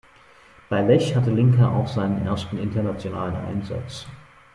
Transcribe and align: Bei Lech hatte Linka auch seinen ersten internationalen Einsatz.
Bei 0.67 0.81
Lech 0.81 1.15
hatte 1.15 1.29
Linka 1.31 1.69
auch 1.69 1.87
seinen 1.87 2.25
ersten 2.25 2.57
internationalen 2.57 3.35
Einsatz. 3.35 4.07